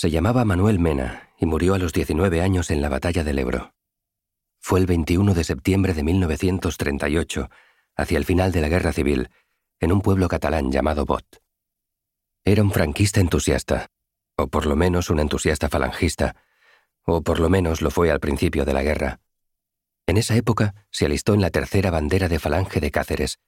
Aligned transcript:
Se 0.00 0.10
llamaba 0.10 0.46
Manuel 0.46 0.78
Mena 0.78 1.28
y 1.36 1.44
murió 1.44 1.74
a 1.74 1.78
los 1.78 1.92
19 1.92 2.40
años 2.40 2.70
en 2.70 2.80
la 2.80 2.88
batalla 2.88 3.22
del 3.22 3.38
Ebro. 3.38 3.74
Fue 4.58 4.80
el 4.80 4.86
21 4.86 5.34
de 5.34 5.44
septiembre 5.44 5.92
de 5.92 6.02
1938, 6.02 7.50
hacia 7.96 8.16
el 8.16 8.24
final 8.24 8.50
de 8.50 8.62
la 8.62 8.70
Guerra 8.70 8.94
Civil, 8.94 9.28
en 9.78 9.92
un 9.92 10.00
pueblo 10.00 10.26
catalán 10.28 10.72
llamado 10.72 11.04
Bot. 11.04 11.42
Era 12.46 12.62
un 12.62 12.72
franquista 12.72 13.20
entusiasta, 13.20 13.88
o 14.36 14.46
por 14.46 14.64
lo 14.64 14.74
menos 14.74 15.10
un 15.10 15.20
entusiasta 15.20 15.68
falangista, 15.68 16.34
o 17.04 17.20
por 17.20 17.38
lo 17.38 17.50
menos 17.50 17.82
lo 17.82 17.90
fue 17.90 18.10
al 18.10 18.20
principio 18.20 18.64
de 18.64 18.72
la 18.72 18.82
guerra. 18.82 19.20
En 20.06 20.16
esa 20.16 20.34
época 20.34 20.86
se 20.90 21.04
alistó 21.04 21.34
en 21.34 21.42
la 21.42 21.50
tercera 21.50 21.90
bandera 21.90 22.28
de 22.28 22.38
Falange 22.38 22.80
de 22.80 22.90
Cáceres, 22.90 23.38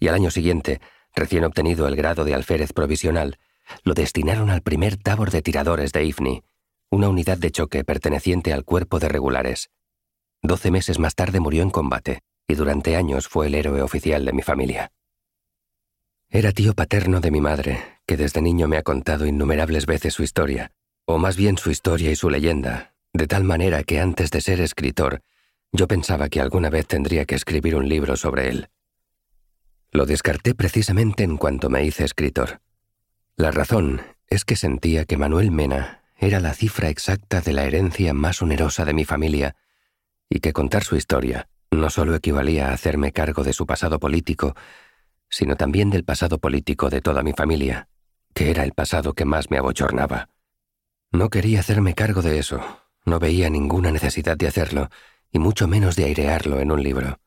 y 0.00 0.08
al 0.08 0.16
año 0.16 0.32
siguiente, 0.32 0.80
recién 1.14 1.44
obtenido 1.44 1.86
el 1.86 1.94
grado 1.94 2.24
de 2.24 2.34
alférez 2.34 2.72
provisional, 2.72 3.38
lo 3.84 3.94
destinaron 3.94 4.50
al 4.50 4.62
primer 4.62 4.96
tabor 4.96 5.30
de 5.30 5.42
tiradores 5.42 5.92
de 5.92 6.04
IFNI, 6.04 6.42
una 6.90 7.08
unidad 7.08 7.38
de 7.38 7.50
choque 7.50 7.84
perteneciente 7.84 8.52
al 8.52 8.64
cuerpo 8.64 8.98
de 8.98 9.08
regulares. 9.08 9.70
Doce 10.42 10.70
meses 10.70 10.98
más 10.98 11.14
tarde 11.14 11.40
murió 11.40 11.62
en 11.62 11.70
combate, 11.70 12.20
y 12.48 12.54
durante 12.54 12.96
años 12.96 13.28
fue 13.28 13.46
el 13.46 13.54
héroe 13.54 13.82
oficial 13.82 14.24
de 14.24 14.32
mi 14.32 14.42
familia. 14.42 14.92
Era 16.28 16.52
tío 16.52 16.72
paterno 16.72 17.20
de 17.20 17.30
mi 17.30 17.42
madre, 17.42 18.00
que 18.06 18.16
desde 18.16 18.40
niño 18.40 18.66
me 18.66 18.78
ha 18.78 18.82
contado 18.82 19.26
innumerables 19.26 19.84
veces 19.84 20.14
su 20.14 20.22
historia, 20.22 20.72
o 21.04 21.18
más 21.18 21.36
bien 21.36 21.58
su 21.58 21.70
historia 21.70 22.10
y 22.10 22.16
su 22.16 22.30
leyenda, 22.30 22.94
de 23.12 23.26
tal 23.26 23.44
manera 23.44 23.82
que 23.84 24.00
antes 24.00 24.30
de 24.30 24.40
ser 24.40 24.60
escritor, 24.60 25.20
yo 25.72 25.86
pensaba 25.86 26.30
que 26.30 26.40
alguna 26.40 26.70
vez 26.70 26.86
tendría 26.86 27.26
que 27.26 27.34
escribir 27.34 27.76
un 27.76 27.86
libro 27.86 28.16
sobre 28.16 28.48
él. 28.48 28.68
Lo 29.90 30.06
descarté 30.06 30.54
precisamente 30.54 31.22
en 31.22 31.36
cuanto 31.36 31.68
me 31.68 31.84
hice 31.84 32.04
escritor. 32.04 32.61
La 33.42 33.50
razón 33.50 34.02
es 34.28 34.44
que 34.44 34.54
sentía 34.54 35.04
que 35.04 35.16
Manuel 35.16 35.50
Mena 35.50 36.04
era 36.16 36.38
la 36.38 36.54
cifra 36.54 36.90
exacta 36.90 37.40
de 37.40 37.52
la 37.52 37.64
herencia 37.64 38.14
más 38.14 38.40
onerosa 38.40 38.84
de 38.84 38.94
mi 38.94 39.04
familia, 39.04 39.56
y 40.30 40.38
que 40.38 40.52
contar 40.52 40.84
su 40.84 40.94
historia 40.94 41.48
no 41.72 41.90
solo 41.90 42.14
equivalía 42.14 42.68
a 42.68 42.72
hacerme 42.72 43.10
cargo 43.10 43.42
de 43.42 43.52
su 43.52 43.66
pasado 43.66 43.98
político, 43.98 44.54
sino 45.28 45.56
también 45.56 45.90
del 45.90 46.04
pasado 46.04 46.38
político 46.38 46.88
de 46.88 47.00
toda 47.00 47.24
mi 47.24 47.32
familia, 47.32 47.88
que 48.32 48.48
era 48.48 48.62
el 48.62 48.74
pasado 48.74 49.12
que 49.12 49.24
más 49.24 49.50
me 49.50 49.58
abochornaba. 49.58 50.28
No 51.10 51.28
quería 51.28 51.58
hacerme 51.58 51.94
cargo 51.96 52.22
de 52.22 52.38
eso, 52.38 52.60
no 53.04 53.18
veía 53.18 53.50
ninguna 53.50 53.90
necesidad 53.90 54.36
de 54.36 54.46
hacerlo, 54.46 54.88
y 55.32 55.40
mucho 55.40 55.66
menos 55.66 55.96
de 55.96 56.04
airearlo 56.04 56.60
en 56.60 56.70
un 56.70 56.80
libro. 56.80 57.18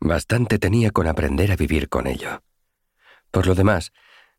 Bastante 0.00 0.58
tenía 0.58 0.90
con 0.90 1.06
aprender 1.06 1.52
a 1.52 1.56
vivir 1.56 1.90
con 1.90 2.06
ello. 2.06 2.42
Por 3.30 3.46
lo 3.46 3.54
demás, 3.54 3.92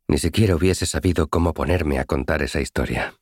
ni 0.07 0.17
siquiera 0.17 0.55
hubiese 0.55 0.85
sabido 0.85 1.27
cómo 1.27 1.53
ponerme 1.53 1.99
a 1.99 2.05
contar 2.05 2.41
esa 2.41 2.61
historia. 2.61 3.15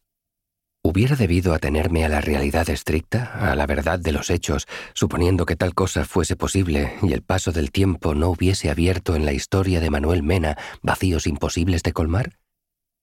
¿Hubiera 0.86 1.16
debido 1.16 1.53
atenerme 1.53 2.03
a 2.03 2.09
la 2.09 2.20
realidad 2.20 2.70
estricta, 2.70 3.52
a 3.52 3.56
la 3.56 3.66
verdad 3.66 4.00
de 4.00 4.12
los 4.12 4.30
hechos, 4.30 4.67
suponiendo 4.94 5.45
que 5.45 5.56
tal 5.56 5.73
cosa 5.73 6.04
fuese 6.04 6.36
posible 6.36 6.95
y 7.02 7.14
el 7.14 7.22
paso 7.22 7.54
del 7.54 7.72
tiempo 7.72 8.16
no 8.16 8.30
hubiese 8.30 8.70
abierto 8.70 9.16
en 9.16 9.26
la 9.26 9.31
historia 9.31 9.80
de 9.80 9.89
Manuel 9.89 10.23
Mena 10.23 10.58
vacíos 10.81 11.26
imposibles 11.26 11.84
de 11.84 11.94
colmar? 11.94 12.38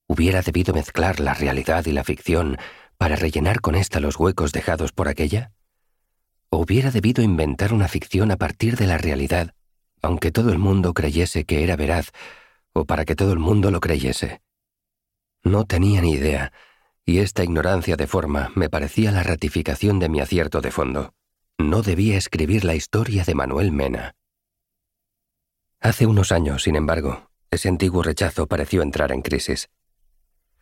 ¿Hubiera 0.07 0.43
debido 0.43 0.75
mezclar 0.75 1.19
la 1.19 1.33
realidad 1.33 1.87
y 1.87 1.91
la 1.91 2.03
ficción 2.03 2.57
para 2.97 3.15
rellenar 3.15 3.61
con 3.61 3.73
ésta 3.73 3.99
los 3.99 4.15
huecos 4.19 4.51
dejados 4.51 4.91
por 4.91 5.07
aquella? 5.07 5.51
¿O 6.51 6.59
hubiera 6.59 6.91
debido 6.91 7.23
inventar 7.23 7.73
una 7.73 7.87
ficción 7.87 8.29
a 8.29 8.37
partir 8.37 8.75
de 8.75 8.85
la 8.85 8.99
realidad, 8.99 9.55
aunque 10.03 10.31
todo 10.31 10.51
el 10.51 10.59
mundo 10.59 10.93
creyese 10.93 11.45
que 11.45 11.63
era 11.63 11.75
veraz, 11.77 12.11
o 12.73 12.85
para 12.85 13.05
que 13.05 13.15
todo 13.15 13.33
el 13.33 13.39
mundo 13.39 13.71
lo 13.71 13.79
creyese? 13.79 14.41
No 15.43 15.65
tenía 15.65 16.01
ni 16.01 16.13
idea, 16.13 16.53
y 17.05 17.19
esta 17.19 17.43
ignorancia 17.43 17.95
de 17.95 18.07
forma 18.07 18.51
me 18.55 18.69
parecía 18.69 19.11
la 19.11 19.23
ratificación 19.23 19.99
de 19.99 20.09
mi 20.09 20.21
acierto 20.21 20.61
de 20.61 20.71
fondo. 20.71 21.13
No 21.57 21.81
debía 21.81 22.17
escribir 22.17 22.63
la 22.63 22.75
historia 22.75 23.23
de 23.23 23.35
Manuel 23.35 23.71
Mena. 23.71 24.15
Hace 25.79 26.05
unos 26.05 26.31
años, 26.31 26.63
sin 26.63 26.75
embargo, 26.75 27.29
ese 27.49 27.69
antiguo 27.69 28.03
rechazo 28.03 28.47
pareció 28.47 28.81
entrar 28.81 29.11
en 29.11 29.21
crisis. 29.21 29.69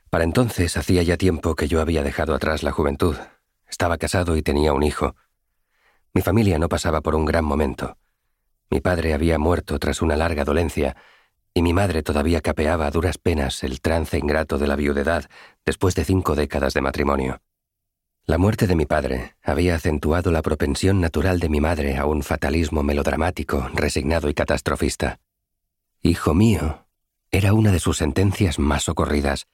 Para 0.10 0.24
entonces 0.24 0.76
hacía 0.78 1.04
ya 1.04 1.18
tiempo 1.18 1.56
que 1.56 1.68
yo 1.68 1.82
había 1.82 2.04
dejado 2.04 2.34
atrás 2.34 2.64
la 2.64 2.72
juventud. 2.72 3.16
Estaba 3.68 3.98
casado 3.98 4.36
y 4.36 4.42
tenía 4.42 4.74
un 4.74 4.84
hijo, 4.84 5.16
mi 6.14 6.22
familia 6.22 6.58
no 6.58 6.70
pasaba 6.70 7.02
por 7.02 7.16
un 7.16 7.26
gran 7.26 7.46
momento. 7.46 7.98
Mi 8.70 8.82
padre 8.82 9.14
había 9.14 9.38
muerto 9.38 9.78
tras 9.80 10.02
una 10.02 10.16
larga 10.16 10.44
dolencia, 10.44 10.96
y 11.54 11.62
mi 11.62 11.74
madre 11.74 12.04
todavía 12.04 12.42
capeaba 12.42 12.88
a 12.88 12.92
duras 12.92 13.18
penas 13.18 13.64
el 13.64 13.82
trance 13.82 14.18
ingrato 14.18 14.58
de 14.58 14.68
la 14.68 14.76
viudedad 14.76 15.30
después 15.66 15.96
de 15.96 16.06
cinco 16.06 16.36
décadas 16.36 16.74
de 16.74 16.82
matrimonio. 16.82 17.42
La 18.26 18.38
muerte 18.38 18.68
de 18.68 18.76
mi 18.76 18.86
padre 18.86 19.36
había 19.42 19.76
acentuado 19.76 20.32
la 20.32 20.42
propensión 20.42 21.02
natural 21.02 21.40
de 21.40 21.50
mi 21.50 21.62
madre 21.62 21.98
a 21.98 22.06
un 22.06 22.22
fatalismo 22.22 22.84
melodramático, 22.84 23.70
resignado 23.74 24.30
y 24.30 24.34
catastrofista. 24.34 25.20
Hijo 26.02 26.34
mío, 26.34 26.86
era 27.32 27.54
una 27.54 27.72
de 27.72 27.80
sus 27.80 27.98
sentencias 27.98 28.60
más 28.60 28.84
socorridas, 28.84 29.48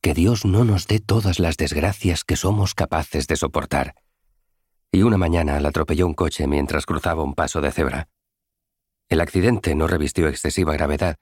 que 0.00 0.14
Dios 0.14 0.44
no 0.44 0.64
nos 0.64 0.86
dé 0.86 1.00
todas 1.00 1.38
las 1.38 1.56
desgracias 1.56 2.24
que 2.24 2.36
somos 2.36 2.74
capaces 2.74 3.26
de 3.26 3.36
soportar 3.36 3.94
y 4.90 5.02
una 5.02 5.18
mañana 5.18 5.60
la 5.60 5.68
atropelló 5.68 6.06
un 6.06 6.14
coche 6.14 6.46
mientras 6.46 6.86
cruzaba 6.86 7.22
un 7.22 7.34
paso 7.34 7.60
de 7.60 7.72
cebra. 7.72 8.08
El 9.08 9.20
accidente 9.20 9.74
no 9.74 9.86
revistió 9.86 10.28
excesiva 10.28 10.72
gravedad, 10.74 11.16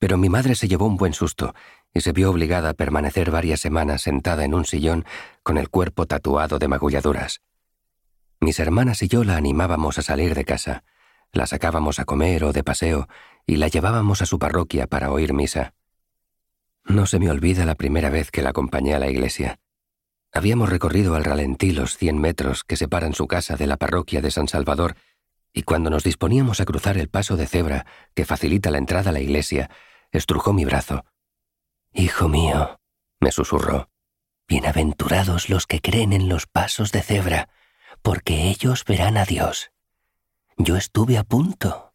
pero 0.00 0.16
mi 0.16 0.30
madre 0.30 0.54
se 0.56 0.66
llevó 0.66 0.86
un 0.86 0.96
buen 0.96 1.12
susto 1.12 1.54
y 1.92 2.00
se 2.00 2.12
vio 2.12 2.30
obligada 2.30 2.70
a 2.70 2.74
permanecer 2.74 3.30
varias 3.30 3.60
semanas 3.60 4.02
sentada 4.02 4.44
en 4.44 4.54
un 4.54 4.64
sillón 4.64 5.04
con 5.42 5.58
el 5.58 5.68
cuerpo 5.68 6.06
tatuado 6.06 6.58
de 6.58 6.68
magulladuras. 6.68 7.42
Mis 8.40 8.58
hermanas 8.58 9.02
y 9.02 9.08
yo 9.08 9.22
la 9.22 9.36
animábamos 9.36 9.98
a 9.98 10.02
salir 10.02 10.34
de 10.34 10.46
casa, 10.46 10.84
la 11.32 11.46
sacábamos 11.46 12.00
a 12.00 12.06
comer 12.06 12.44
o 12.44 12.52
de 12.52 12.64
paseo 12.64 13.08
y 13.46 13.56
la 13.56 13.68
llevábamos 13.68 14.22
a 14.22 14.26
su 14.26 14.38
parroquia 14.38 14.86
para 14.86 15.12
oír 15.12 15.34
misa. 15.34 15.74
No 16.84 17.04
se 17.04 17.18
me 17.18 17.30
olvida 17.30 17.66
la 17.66 17.74
primera 17.74 18.08
vez 18.08 18.30
que 18.30 18.42
la 18.42 18.50
acompañé 18.50 18.94
a 18.94 18.98
la 18.98 19.10
iglesia. 19.10 19.60
Habíamos 20.32 20.70
recorrido 20.70 21.14
al 21.14 21.24
ralentí 21.24 21.72
los 21.72 21.98
cien 21.98 22.18
metros 22.18 22.64
que 22.64 22.76
separan 22.76 23.12
su 23.12 23.26
casa 23.26 23.56
de 23.56 23.66
la 23.66 23.76
parroquia 23.76 24.22
de 24.22 24.30
San 24.30 24.48
Salvador, 24.48 24.96
y 25.52 25.62
cuando 25.62 25.90
nos 25.90 26.04
disponíamos 26.04 26.60
a 26.60 26.64
cruzar 26.64 26.96
el 26.96 27.08
paso 27.08 27.36
de 27.36 27.46
cebra 27.46 27.84
que 28.14 28.24
facilita 28.24 28.70
la 28.70 28.78
entrada 28.78 29.10
a 29.10 29.12
la 29.12 29.20
iglesia, 29.20 29.68
estrujó 30.12 30.52
mi 30.52 30.64
brazo. 30.64 31.04
Hijo 31.92 32.28
mío, 32.28 32.78
me 33.20 33.32
susurró, 33.32 33.90
bienaventurados 34.48 35.48
los 35.48 35.66
que 35.66 35.80
creen 35.80 36.12
en 36.12 36.28
los 36.28 36.46
pasos 36.46 36.92
de 36.92 37.02
cebra, 37.02 37.48
porque 38.02 38.48
ellos 38.48 38.84
verán 38.84 39.16
a 39.16 39.24
Dios. 39.24 39.70
Yo 40.56 40.76
estuve 40.76 41.18
a 41.18 41.24
punto. 41.24 41.94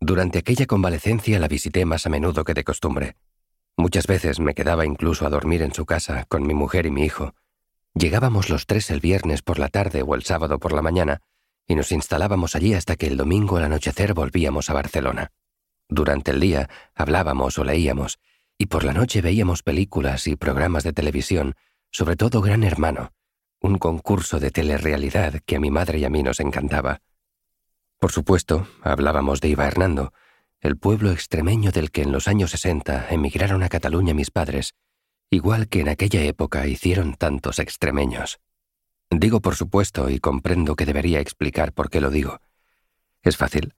Durante 0.00 0.38
aquella 0.38 0.66
convalecencia 0.66 1.38
la 1.38 1.48
visité 1.48 1.84
más 1.84 2.06
a 2.06 2.08
menudo 2.08 2.44
que 2.44 2.54
de 2.54 2.64
costumbre. 2.64 3.16
Muchas 3.76 4.06
veces 4.06 4.40
me 4.40 4.54
quedaba 4.54 4.84
incluso 4.84 5.26
a 5.26 5.30
dormir 5.30 5.62
en 5.62 5.74
su 5.74 5.86
casa 5.86 6.24
con 6.28 6.46
mi 6.46 6.54
mujer 6.54 6.86
y 6.86 6.90
mi 6.90 7.04
hijo, 7.04 7.34
Llegábamos 7.94 8.50
los 8.50 8.66
tres 8.66 8.90
el 8.90 9.00
viernes 9.00 9.42
por 9.42 9.58
la 9.58 9.68
tarde 9.68 10.02
o 10.02 10.14
el 10.14 10.22
sábado 10.22 10.58
por 10.58 10.72
la 10.72 10.82
mañana 10.82 11.22
y 11.66 11.74
nos 11.74 11.92
instalábamos 11.92 12.54
allí 12.56 12.74
hasta 12.74 12.96
que 12.96 13.06
el 13.06 13.16
domingo 13.16 13.56
al 13.56 13.64
anochecer 13.64 14.14
volvíamos 14.14 14.70
a 14.70 14.74
Barcelona. 14.74 15.32
Durante 15.90 16.30
el 16.30 16.40
día 16.40 16.70
hablábamos 16.94 17.58
o 17.58 17.64
leíamos, 17.64 18.20
y 18.56 18.66
por 18.66 18.84
la 18.84 18.92
noche 18.92 19.20
veíamos 19.20 19.62
películas 19.62 20.28
y 20.28 20.36
programas 20.36 20.84
de 20.84 20.92
televisión, 20.92 21.56
sobre 21.90 22.14
todo 22.14 22.40
Gran 22.40 22.62
Hermano, 22.62 23.12
un 23.60 23.78
concurso 23.78 24.38
de 24.38 24.52
telerrealidad 24.52 25.40
que 25.44 25.56
a 25.56 25.60
mi 25.60 25.70
madre 25.70 25.98
y 25.98 26.04
a 26.04 26.10
mí 26.10 26.22
nos 26.22 26.38
encantaba. 26.38 27.02
Por 27.98 28.12
supuesto, 28.12 28.68
hablábamos 28.82 29.40
de 29.40 29.48
Iba 29.48 29.66
Hernando, 29.66 30.12
el 30.60 30.76
pueblo 30.76 31.10
extremeño 31.10 31.72
del 31.72 31.90
que 31.90 32.02
en 32.02 32.12
los 32.12 32.28
años 32.28 32.52
sesenta 32.52 33.08
emigraron 33.10 33.62
a 33.62 33.68
Cataluña 33.68 34.14
mis 34.14 34.30
padres, 34.30 34.74
igual 35.28 35.68
que 35.68 35.80
en 35.80 35.88
aquella 35.88 36.22
época 36.22 36.66
hicieron 36.66 37.14
tantos 37.14 37.58
extremeños. 37.58 38.40
Digo 39.10 39.40
por 39.40 39.56
supuesto 39.56 40.08
y 40.08 40.20
comprendo 40.20 40.76
que 40.76 40.86
debería 40.86 41.20
explicar 41.20 41.72
por 41.72 41.90
qué 41.90 42.00
lo 42.00 42.10
digo. 42.10 42.40
Es 43.22 43.36
fácil, 43.36 43.74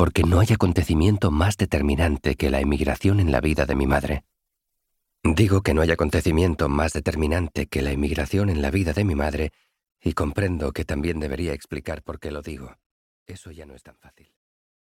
porque 0.00 0.22
no 0.22 0.40
hay 0.40 0.46
acontecimiento 0.50 1.30
más 1.30 1.58
determinante 1.58 2.34
que 2.34 2.48
la 2.48 2.58
emigración 2.58 3.20
en 3.20 3.30
la 3.30 3.42
vida 3.42 3.66
de 3.66 3.74
mi 3.74 3.86
madre. 3.86 4.24
Digo 5.22 5.60
que 5.60 5.74
no 5.74 5.82
hay 5.82 5.90
acontecimiento 5.90 6.70
más 6.70 6.94
determinante 6.94 7.66
que 7.66 7.82
la 7.82 7.90
emigración 7.90 8.48
en 8.48 8.62
la 8.62 8.70
vida 8.70 8.94
de 8.94 9.04
mi 9.04 9.14
madre, 9.14 9.52
y 10.02 10.14
comprendo 10.14 10.72
que 10.72 10.86
también 10.86 11.20
debería 11.20 11.52
explicar 11.52 12.02
por 12.02 12.18
qué 12.18 12.30
lo 12.30 12.40
digo. 12.40 12.78
Eso 13.26 13.50
ya 13.50 13.66
no 13.66 13.74
es 13.74 13.82
tan 13.82 13.98
fácil. 13.98 14.32